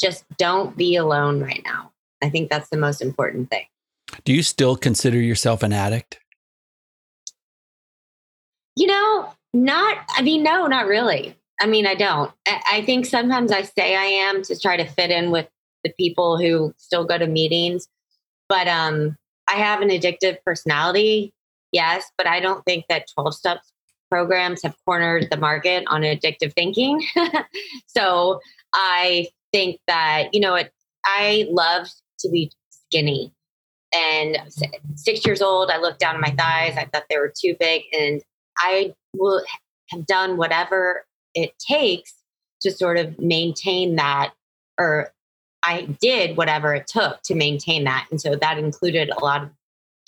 [0.00, 1.92] just don't be alone right now.
[2.22, 3.66] I think that's the most important thing.
[4.24, 6.20] Do you still consider yourself an addict?
[8.76, 11.38] You know, not, I mean, no, not really.
[11.61, 12.31] I mean, I don't.
[12.47, 15.49] I, think sometimes I say I am to try to fit in with
[15.85, 17.88] the people who still go to meetings.
[18.49, 19.16] But um,
[19.49, 21.33] I have an addictive personality,
[21.73, 23.73] yes, but I don't think that 12 steps
[24.11, 27.05] programs have cornered the market on addictive thinking.
[27.87, 28.40] so
[28.73, 30.73] I think that, you know, it,
[31.05, 31.88] I love
[32.21, 33.33] to be skinny.
[33.94, 34.38] And
[34.97, 36.77] six years old, I looked down at my thighs.
[36.77, 37.83] I thought they were too big.
[37.99, 38.23] And
[38.59, 39.42] I will
[39.90, 41.05] have done whatever
[41.38, 42.14] it takes
[42.62, 44.33] to sort of maintain that,
[44.79, 45.12] or
[45.62, 48.07] I did whatever it took to maintain that.
[48.11, 49.51] And so that included a lot of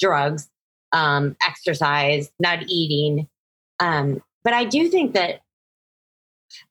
[0.01, 0.49] drugs,
[0.93, 3.29] um, exercise, not eating.
[3.79, 5.43] Um, but I do think that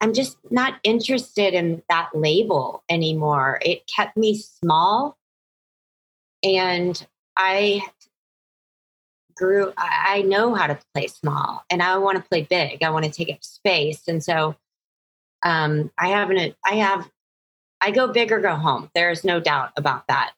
[0.01, 3.59] I'm just not interested in that label anymore.
[3.61, 5.17] It kept me small.
[6.43, 7.05] And
[7.37, 7.81] I
[9.39, 12.83] grew I know how to play small and I want to play big.
[12.83, 14.07] I want to take up space.
[14.07, 14.55] And so
[15.43, 17.09] um I have an I have
[17.81, 18.91] I go big or go home.
[18.93, 20.33] There's no doubt about that.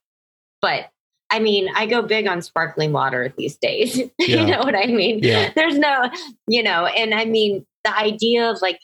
[0.62, 0.90] But
[1.32, 3.98] I mean, I go big on sparkling water these days.
[4.20, 4.42] Yeah.
[4.42, 5.20] you know what I mean?
[5.24, 5.52] Yeah.
[5.56, 6.10] There's no,
[6.48, 8.80] you know, and I mean the idea of like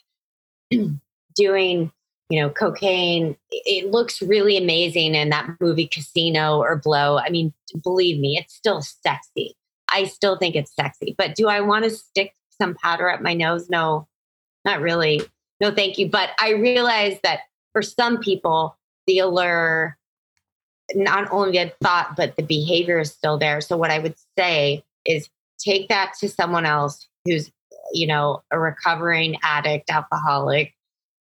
[1.36, 1.92] doing
[2.30, 3.36] you know, cocaine.
[3.50, 7.18] It looks really amazing in that movie Casino or Blow.
[7.18, 7.52] I mean,
[7.82, 9.56] believe me, it's still sexy.
[9.92, 11.14] I still think it's sexy.
[11.16, 13.68] But do I want to stick some powder up my nose?
[13.70, 14.08] No,
[14.64, 15.22] not really.
[15.60, 16.08] No, thank you.
[16.08, 17.40] But I realize that
[17.72, 19.96] for some people, the allure,
[20.94, 23.60] not only the thought, but the behavior is still there.
[23.60, 27.50] So what I would say is take that to someone else who's,
[27.92, 30.74] you know, a recovering addict, alcoholic,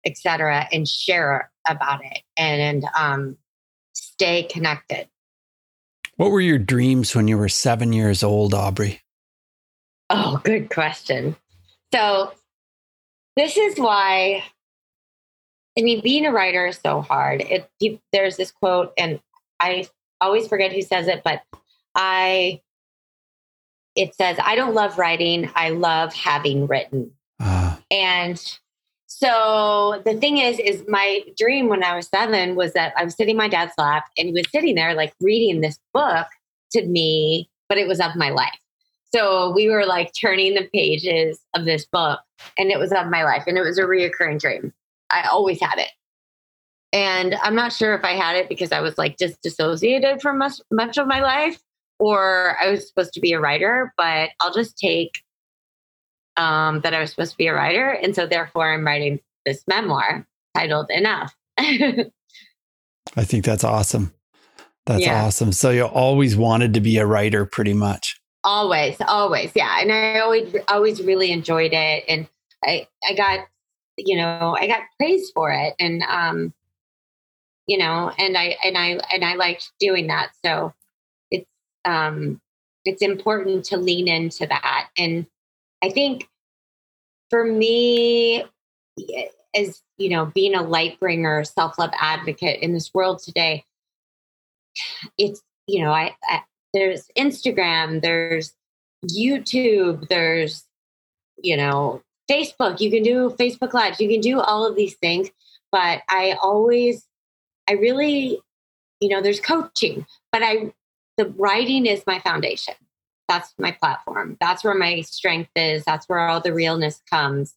[0.05, 3.37] etc., and share about it and um,
[3.93, 5.07] stay connected.
[6.17, 9.01] What were your dreams when you were seven years old, Aubrey?
[10.09, 11.35] Oh, good question.
[11.93, 12.33] So,
[13.35, 14.43] this is why,
[15.77, 17.41] I mean, being a writer is so hard.
[17.41, 17.69] It,
[18.11, 19.19] there's this quote, and
[19.59, 19.87] I
[20.19, 21.43] always forget who says it, but
[21.93, 22.61] I,
[23.95, 27.11] it says, I don't love writing, I love having written.
[27.39, 27.77] Uh.
[27.91, 28.59] And
[29.07, 33.15] so the thing is, is my dream when I was seven was that I was
[33.15, 36.27] sitting in my dad's lap and he was sitting there like reading this book
[36.73, 38.59] to me, but it was of my life.
[39.15, 42.19] So we were like turning the pages of this book
[42.57, 44.73] and it was of my life and it was a reoccurring dream.
[45.09, 45.89] I always had it.
[46.91, 50.37] And I'm not sure if I had it because I was like just dissociated from
[50.37, 51.59] much, much of my life
[51.99, 55.23] or I was supposed to be a writer, but I'll just take
[56.37, 57.89] um, that I was supposed to be a writer.
[57.89, 61.35] And so therefore I'm writing this memoir titled Enough.
[61.57, 64.13] I think that's awesome.
[64.85, 65.25] That's yeah.
[65.25, 65.51] awesome.
[65.51, 68.21] So you always wanted to be a writer pretty much.
[68.43, 69.51] Always, always.
[69.55, 69.79] Yeah.
[69.81, 72.03] And I always always really enjoyed it.
[72.07, 72.27] And
[72.63, 73.47] I I got,
[73.97, 75.73] you know, I got praised for it.
[75.79, 76.53] And um,
[77.65, 80.29] you know, and I and I and I liked doing that.
[80.45, 80.73] So
[81.31, 81.49] it's
[81.83, 82.39] um
[82.85, 84.89] it's important to lean into that.
[84.97, 85.25] And
[85.83, 86.27] I think
[87.29, 88.43] for me,
[88.99, 93.65] eh, as you know, being a light bringer, self love advocate in this world today,
[95.17, 98.53] it's you know, I, I there's Instagram, there's
[99.05, 100.65] YouTube, there's
[101.37, 102.79] you know Facebook.
[102.79, 105.29] You can do Facebook Lives, you can do all of these things,
[105.71, 107.07] but I always,
[107.69, 108.39] I really,
[108.99, 110.73] you know, there's coaching, but I
[111.17, 112.75] the writing is my foundation
[113.27, 114.37] that's my platform.
[114.39, 115.83] That's where my strength is.
[115.85, 117.55] That's where all the realness comes.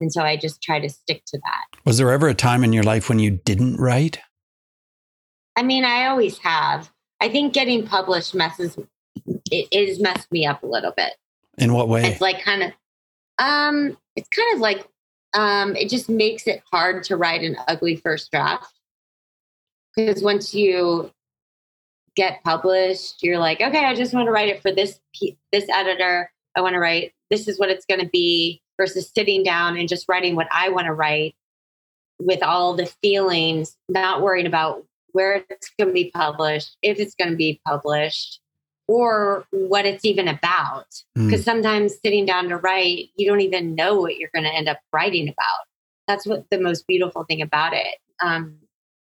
[0.00, 1.78] And so I just try to stick to that.
[1.84, 4.18] Was there ever a time in your life when you didn't write?
[5.56, 6.90] I mean, I always have.
[7.20, 8.78] I think getting published messes
[9.50, 11.14] it, has messed me up a little bit.
[11.58, 12.04] In what way?
[12.04, 12.72] It's like kind of
[13.38, 14.86] um it's kind of like
[15.34, 18.72] um it just makes it hard to write an ugly first draft.
[19.94, 21.10] Because once you
[22.20, 25.00] get published, you're like, okay, I just want to write it for this
[25.52, 26.30] this editor.
[26.54, 29.88] I want to write this is what it's going to be versus sitting down and
[29.88, 31.34] just writing what I want to write
[32.18, 37.14] with all the feelings, not worrying about where it's going to be published, if it's
[37.14, 38.40] going to be published,
[38.86, 40.86] or what it's even about.
[41.14, 41.44] Because mm.
[41.44, 44.78] sometimes sitting down to write, you don't even know what you're going to end up
[44.92, 45.66] writing about.
[46.06, 47.96] That's what the most beautiful thing about it.
[48.22, 48.58] Um,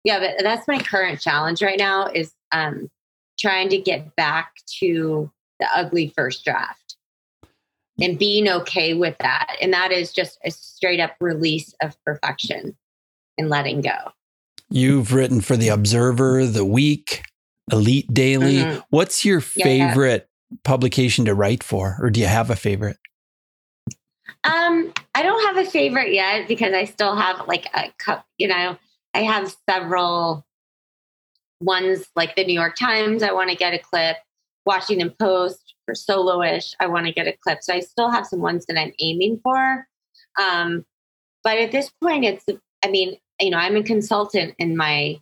[0.05, 2.89] yeah, but that's my current challenge right now is um,
[3.41, 6.95] trying to get back to the ugly first draft
[7.99, 9.55] and being okay with that.
[9.61, 12.77] And that is just a straight up release of perfection
[13.37, 14.11] and letting go.
[14.69, 17.23] You've written for The Observer, The Week,
[17.71, 18.57] Elite Daily.
[18.57, 18.79] Mm-hmm.
[18.89, 20.57] What's your favorite yeah.
[20.63, 22.97] publication to write for, or do you have a favorite?
[24.43, 28.47] Um, I don't have a favorite yet because I still have like a cup, you
[28.47, 28.77] know,
[29.13, 30.45] I have several
[31.61, 34.17] ones like the New York Times, I want to get a clip,
[34.65, 37.59] Washington Post for soloish, I want to get a clip.
[37.61, 39.87] So I still have some ones that I'm aiming for.
[40.41, 40.85] Um,
[41.43, 42.45] but at this point, it's,
[42.83, 45.19] I mean, you know, I'm a consultant in my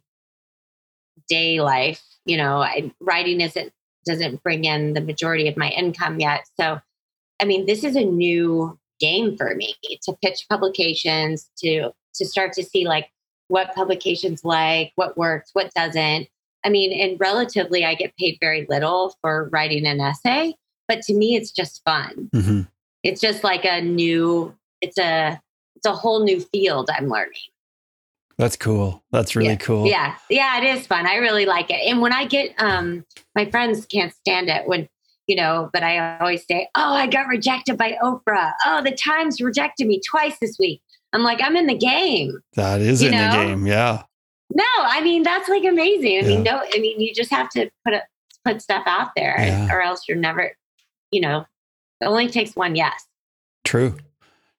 [1.28, 2.04] day life.
[2.26, 3.72] You know, I, writing isn't,
[4.06, 6.46] doesn't bring in the majority of my income yet.
[6.60, 6.80] So,
[7.40, 12.54] I mean, this is a new game for me to pitch publications, to, to start
[12.54, 13.10] to see like
[13.50, 16.28] what publications like, what works, what doesn't.
[16.64, 20.56] I mean, and relatively, I get paid very little for writing an essay,
[20.88, 22.30] but to me, it's just fun.
[22.34, 22.62] Mm-hmm.
[23.04, 25.42] It's just like a new, it's a,
[25.76, 27.40] it's a whole new field I'm learning.
[28.38, 29.04] That's cool.
[29.12, 29.56] That's really yeah.
[29.58, 29.86] cool.
[29.86, 30.16] Yeah.
[30.30, 31.06] Yeah, it is fun.
[31.06, 31.82] I really like it.
[31.86, 34.88] And when I get um my friends can't stand it when,
[35.28, 38.54] you know, but I always say, "Oh, I got rejected by Oprah.
[38.66, 40.82] Oh, the Times rejected me twice this week."
[41.14, 42.40] I'm like, I'm in the game.
[42.54, 43.32] That is in know?
[43.32, 43.66] the game.
[43.66, 44.04] Yeah.
[44.54, 46.18] No, I mean that's like amazing.
[46.18, 46.28] I yeah.
[46.28, 48.04] mean, no, I mean you just have to put it,
[48.46, 49.72] put stuff out there, yeah.
[49.72, 50.52] or else you're never,
[51.12, 51.46] you know,
[52.02, 53.06] it only takes one yes.
[53.64, 53.98] True,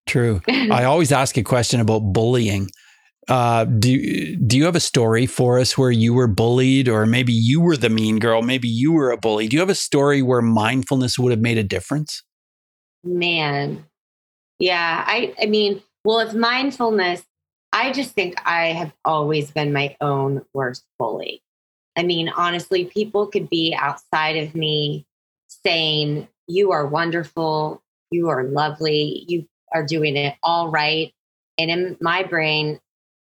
[0.07, 0.43] true.
[0.49, 2.69] I always ask a question about bullying.
[3.29, 7.33] Uh, do do you have a story for us where you were bullied, or maybe
[7.33, 9.49] you were the mean girl, maybe you were a bully?
[9.49, 12.23] Do you have a story where mindfulness would have made a difference?
[13.03, 13.85] Man,
[14.59, 15.05] yeah.
[15.07, 17.23] I I mean, well, it's mindfulness.
[17.73, 21.43] I just think I have always been my own worst bully.
[21.97, 25.07] I mean, honestly, people could be outside of me
[25.49, 27.83] saying, You are wonderful.
[28.11, 29.25] You are lovely.
[29.29, 31.13] You are doing it all right.
[31.59, 32.81] And in my brain,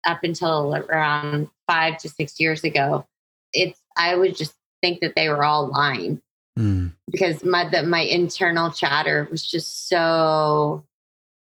[0.05, 3.05] up until around five to six years ago,
[3.51, 6.21] it's, I would just think that they were all lying
[6.57, 6.91] mm.
[7.11, 10.83] because my, the, my internal chatter was just so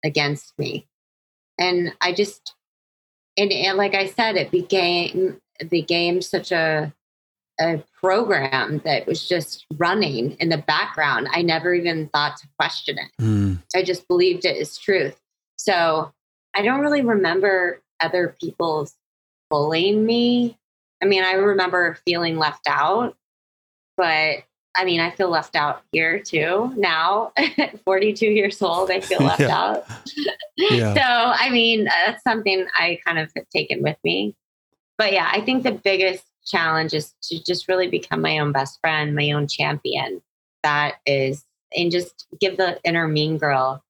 [0.05, 0.87] against me
[1.61, 2.55] and I just
[3.37, 6.93] and, and like I said, it became became such a
[7.61, 11.29] a program that was just running in the background.
[11.31, 13.23] I never even thought to question it.
[13.23, 13.63] Mm.
[13.77, 15.21] I just believed it it is truth.
[15.57, 16.11] So
[16.57, 18.95] I don't really remember other people's
[19.51, 20.59] bullying me.
[21.03, 23.15] I mean, I remember feeling left out,
[23.97, 24.39] but
[24.77, 27.33] I mean, I feel left out here too now.
[27.85, 29.59] 42 years old, I feel left yeah.
[29.59, 29.85] out.
[30.57, 30.95] yeah.
[30.95, 34.35] So, I mean, uh, that's something I kind of have taken with me.
[34.99, 38.79] But yeah, I think the biggest challenge is to just really become my own best
[38.81, 40.23] friend, my own champion.
[40.63, 41.45] That is,
[41.77, 43.83] and just give the inner mean girl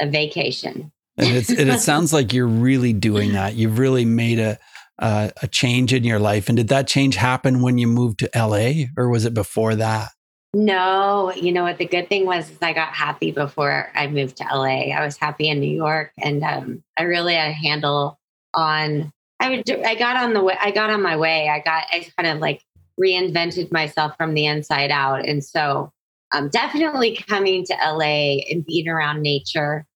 [0.00, 0.92] a vacation.
[1.16, 3.54] And, it's, and it sounds like you're really doing that.
[3.54, 4.58] You've really made a,
[4.98, 6.48] uh, a change in your life.
[6.48, 10.10] And did that change happen when you moved to LA or was it before that?
[10.54, 14.44] No, you know what the good thing was I got happy before I moved to
[14.44, 14.92] LA.
[14.92, 18.18] I was happy in New York and um, I really had a handle
[18.54, 21.48] on I would I got on the way I got on my way.
[21.48, 22.62] I got I kind of like
[23.00, 25.26] reinvented myself from the inside out.
[25.26, 25.90] And so
[26.32, 29.86] um, definitely coming to LA and being around nature,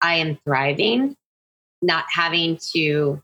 [0.00, 1.16] I am thriving,
[1.82, 3.22] not having to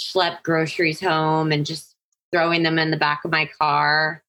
[0.00, 1.94] schlep groceries home and just
[2.32, 4.22] throwing them in the back of my car.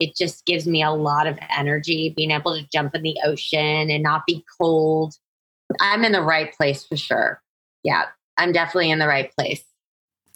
[0.00, 3.90] It just gives me a lot of energy being able to jump in the ocean
[3.90, 5.14] and not be cold.
[5.80, 7.40] I'm in the right place for sure.
[7.84, 8.06] Yeah,
[8.36, 9.64] I'm definitely in the right place.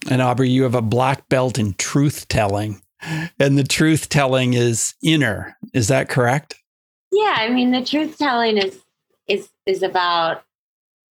[0.09, 4.95] And Aubree, you have a black belt in truth telling, and the truth telling is
[5.03, 5.57] inner.
[5.75, 6.55] Is that correct?
[7.11, 8.81] Yeah, I mean the truth telling is
[9.27, 10.45] is is about.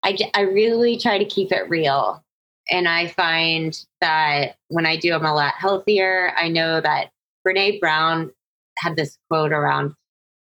[0.03, 2.25] I I really try to keep it real.
[2.73, 6.33] And I find that when I do, I'm a lot healthier.
[6.37, 7.11] I know that
[7.47, 8.33] Brene Brown
[8.79, 9.95] had this quote around,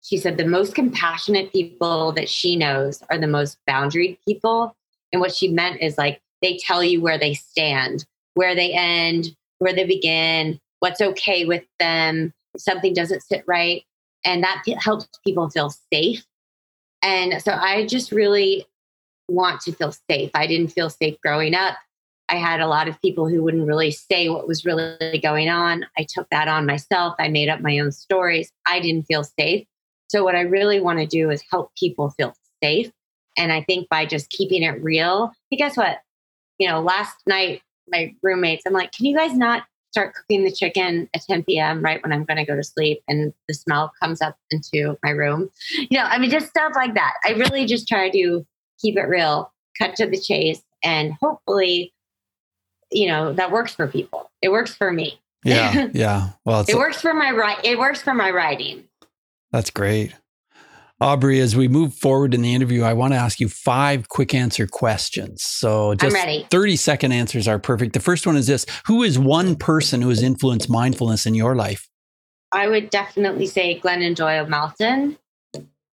[0.02, 4.76] she said, the most compassionate people that she knows are the most boundaried people.
[5.12, 9.34] And what she meant is like, they tell you where they stand, where they end,
[9.58, 13.84] where they begin, what's okay with them, if something doesn't sit right.
[14.24, 16.24] And that helps people feel safe.
[17.02, 18.64] And so I just really
[19.28, 20.30] want to feel safe.
[20.34, 21.76] I didn't feel safe growing up.
[22.32, 25.84] I had a lot of people who wouldn't really say what was really going on.
[25.98, 27.14] I took that on myself.
[27.18, 28.50] I made up my own stories.
[28.66, 29.66] I didn't feel safe.
[30.08, 32.90] So, what I really want to do is help people feel safe.
[33.36, 35.98] And I think by just keeping it real, hey, guess what?
[36.58, 40.50] You know, last night, my roommates, I'm like, can you guys not start cooking the
[40.50, 41.82] chicken at 10 p.m.
[41.82, 45.10] right when I'm going to go to sleep and the smell comes up into my
[45.10, 45.50] room.
[45.76, 47.12] You know, I mean, just stuff like that.
[47.26, 48.46] I really just try to
[48.80, 51.92] keep it real, cut to the chase, and hopefully,
[52.92, 54.30] you know, that works for people.
[54.40, 55.20] It works for me.
[55.44, 56.30] Yeah, yeah.
[56.44, 57.58] Well, it works for my right.
[57.64, 58.84] It works for my writing.
[59.50, 60.14] That's great.
[61.02, 64.34] Aubree, as we move forward in the interview, I want to ask you five quick
[64.34, 65.42] answer questions.
[65.42, 66.16] So just
[66.48, 67.94] 30 second answers are perfect.
[67.94, 71.56] The first one is this Who is one person who has influenced mindfulness in your
[71.56, 71.88] life?
[72.52, 75.18] I would definitely say Glennon Doyle Melton.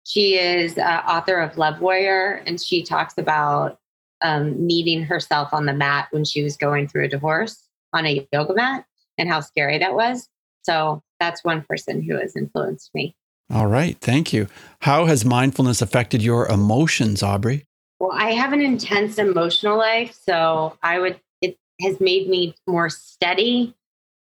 [0.05, 3.79] She is uh, author of Love Warrior, and she talks about
[4.21, 8.27] um, meeting herself on the mat when she was going through a divorce on a
[8.31, 8.85] yoga mat
[9.17, 10.29] and how scary that was.
[10.63, 13.15] So that's one person who has influenced me.
[13.51, 13.97] All right.
[13.99, 14.47] Thank you.
[14.81, 17.65] How has mindfulness affected your emotions, Aubree?
[17.99, 20.17] Well, I have an intense emotional life.
[20.23, 23.75] So I would, it has made me more steady,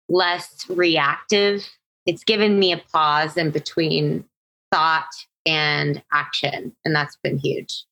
[0.08, 1.66] less reactive.
[2.06, 4.24] It's given me a pause in between
[4.72, 5.08] thought
[5.46, 6.74] and action.
[6.84, 7.84] And that's been huge.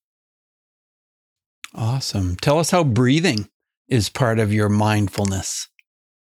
[1.74, 2.36] Awesome.
[2.36, 3.48] Tell us how breathing
[3.88, 5.68] is part of your mindfulness.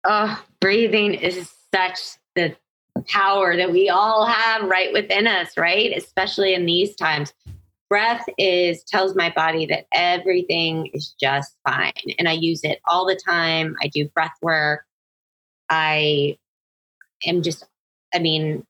[0.05, 1.99] Oh, breathing is such
[2.35, 2.55] the
[3.09, 5.97] power that we all have right within us, right?
[5.97, 7.33] Especially in these times.
[7.89, 11.93] Breath is tells my body that everything is just fine.
[12.19, 13.77] And I use it all the time.
[13.83, 14.85] I do breath work.
[15.71, 16.37] I
[17.27, 17.65] am just,
[18.15, 18.67] I mean,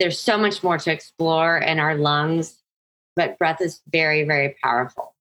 [0.00, 2.56] there's so much more to explore in our lungs,
[3.14, 5.14] but breath is very, very powerful.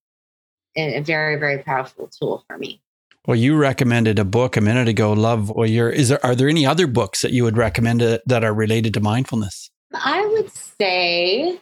[0.78, 2.82] A very, very powerful tool for me.
[3.26, 5.90] Well, you recommended a book a minute ago, Love Warrior.
[5.90, 8.94] Is there are there any other books that you would recommend uh, that are related
[8.94, 9.70] to mindfulness?
[9.94, 11.60] I would say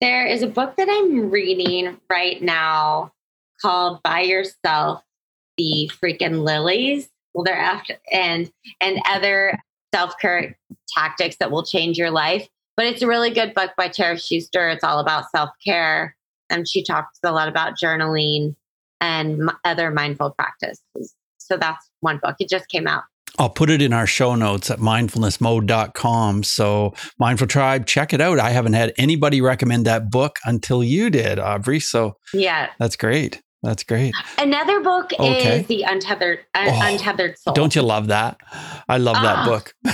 [0.00, 3.12] there is a book that I'm reading right now
[3.62, 5.02] called Buy Yourself,
[5.56, 7.08] The Freaking Lilies.
[7.32, 8.50] Well, they're after and
[8.80, 9.58] and other
[9.94, 10.58] self-care
[10.94, 12.48] tactics that will change your life.
[12.76, 14.68] But it's a really good book by Tara Schuster.
[14.68, 16.16] It's all about self-care.
[16.50, 18.54] And she talks a lot about journaling
[19.00, 21.14] and other mindful practices.
[21.38, 22.36] So that's one book.
[22.38, 23.04] It just came out.
[23.38, 26.42] I'll put it in our show notes at mindfulnessmode.com.
[26.42, 28.38] So, Mindful Tribe, check it out.
[28.38, 31.82] I haven't had anybody recommend that book until you did, Aubree.
[31.82, 33.42] So, yeah, that's great.
[33.62, 34.14] That's great.
[34.38, 35.60] Another book okay.
[35.60, 37.54] is The Untethered uh, oh, Untethered Soul.
[37.54, 38.38] Don't you love that?
[38.88, 39.46] I love oh, that ah.
[39.46, 39.74] book.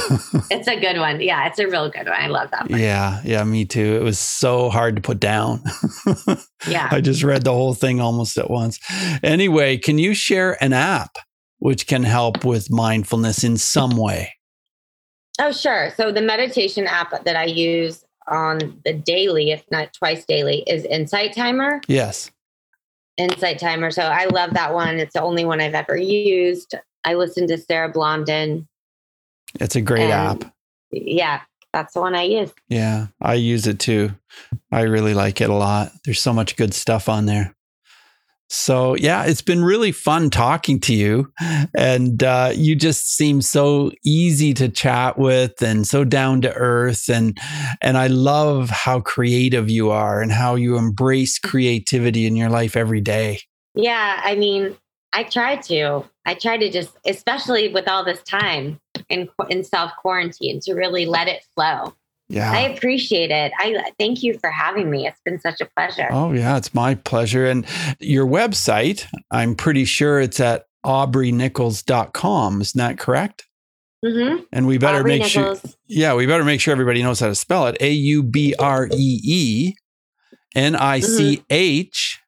[0.50, 1.20] it's a good one.
[1.20, 2.16] Yeah, it's a real good one.
[2.18, 2.78] I love that one.
[2.78, 3.96] Yeah, yeah, me too.
[3.96, 5.62] It was so hard to put down.
[6.68, 6.88] yeah.
[6.90, 8.78] I just read the whole thing almost at once.
[9.22, 11.16] Anyway, can you share an app
[11.58, 14.34] which can help with mindfulness in some way?
[15.40, 15.90] Oh, sure.
[15.96, 20.84] So the meditation app that I use on the daily, if not twice daily, is
[20.84, 21.80] Insight Timer.
[21.88, 22.30] Yes.
[23.16, 23.90] Insight Timer.
[23.90, 24.98] So I love that one.
[24.98, 26.74] It's the only one I've ever used.
[27.04, 28.68] I listen to Sarah Blondin.
[29.60, 30.44] It's a great app.
[30.90, 31.40] Yeah,
[31.72, 32.52] that's the one I use.
[32.68, 34.12] Yeah, I use it too.
[34.70, 35.92] I really like it a lot.
[36.04, 37.54] There's so much good stuff on there.
[38.52, 41.32] So, yeah, it's been really fun talking to you.
[41.74, 47.08] And uh, you just seem so easy to chat with and so down to earth.
[47.08, 47.38] And,
[47.80, 52.76] and I love how creative you are and how you embrace creativity in your life
[52.76, 53.40] every day.
[53.74, 54.20] Yeah.
[54.22, 54.76] I mean,
[55.14, 56.04] I try to.
[56.24, 58.78] I try to just, especially with all this time
[59.08, 61.94] in, in self quarantine, to really let it flow.
[62.32, 62.50] Yeah.
[62.50, 63.52] I appreciate it.
[63.58, 65.06] I thank you for having me.
[65.06, 66.08] It's been such a pleasure.
[66.10, 67.46] Oh, yeah, it's my pleasure.
[67.46, 67.66] And
[68.00, 72.60] your website, I'm pretty sure it's at aubreenichols.com.
[72.62, 73.46] Isn't that correct?
[74.02, 74.44] Mm-hmm.
[74.50, 75.60] And we better Aubree make Nichols.
[75.60, 77.76] sure, yeah, we better make sure everybody knows how to spell it.
[77.80, 79.74] A U B R E E
[80.56, 82.18] N I C H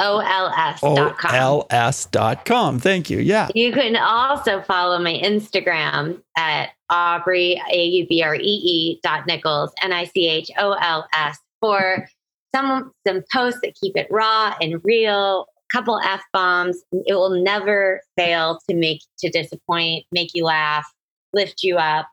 [0.00, 1.64] OLS.com.
[2.10, 2.78] dot com.
[2.78, 3.18] Thank you.
[3.18, 3.48] Yeah.
[3.54, 9.26] You can also follow my Instagram at Aubree, A U B R E E dot
[9.26, 12.06] Nichols, N I C H O L S, for
[12.54, 16.82] some, some posts that keep it raw and real, couple F bombs.
[16.92, 20.86] It will never fail to make, to disappoint, make you laugh,
[21.32, 22.06] lift you up.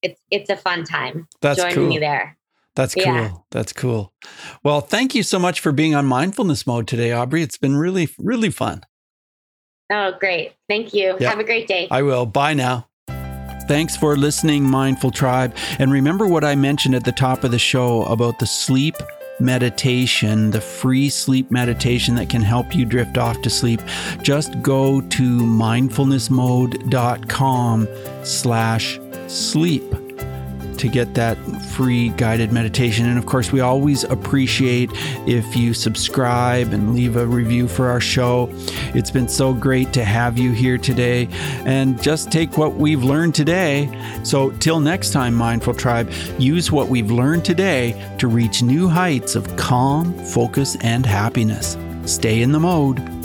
[0.00, 1.26] It's, it's a fun time.
[1.40, 1.88] That's Join cool.
[1.88, 2.38] me there.
[2.76, 3.04] That's cool.
[3.04, 3.32] Yeah.
[3.50, 4.12] That's cool.
[4.62, 7.42] Well, thank you so much for being on mindfulness mode today, Aubree.
[7.42, 8.82] It's been really, really fun.
[9.90, 10.52] Oh, great.
[10.68, 11.16] Thank you.
[11.20, 11.88] Have a great day.
[11.90, 12.24] I will.
[12.24, 12.87] Bye now.
[13.68, 15.54] Thanks for listening, Mindful Tribe.
[15.78, 18.96] And remember what I mentioned at the top of the show about the sleep
[19.40, 23.82] meditation, the free sleep meditation that can help you drift off to sleep,
[24.22, 27.88] just go to mindfulnessmode.com
[28.24, 30.07] slash sleep
[30.78, 31.36] to get that
[31.72, 33.06] free guided meditation.
[33.06, 34.90] And of course, we always appreciate
[35.26, 38.48] if you subscribe and leave a review for our show.
[38.94, 41.28] It's been so great to have you here today
[41.64, 43.88] and just take what we've learned today.
[44.22, 49.34] So, till next time, Mindful Tribe, use what we've learned today to reach new heights
[49.34, 51.76] of calm, focus, and happiness.
[52.04, 53.17] Stay in the mode.